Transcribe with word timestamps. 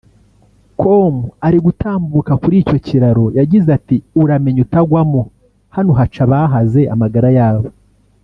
com 0.79 1.15
ari 1.47 1.59
gutambuka 1.65 2.31
kuri 2.41 2.55
icyo 2.63 2.77
kiraro 2.85 3.25
yagize 3.39 3.69
ati 3.77 3.95
“uramenye 4.21 4.59
utagwamo 4.65 5.21
hano 5.75 5.91
haca 5.99 6.21
abahaze 6.25 6.81
amagara 6.95 7.29
yabo 7.39 7.67